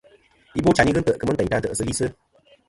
Ibochayn 0.59 0.89
i 0.89 0.93
ghɨ 0.95 0.99
ntè' 1.01 1.17
kemɨ 1.19 1.33
teyn 1.37 1.51
ta 1.51 1.57
tɨsilisɨ. 1.63 2.05